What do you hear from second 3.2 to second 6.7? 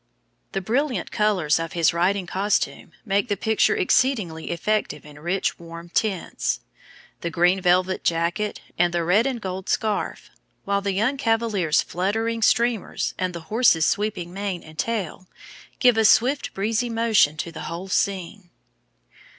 the picture exceedingly effective in rich, warm tints,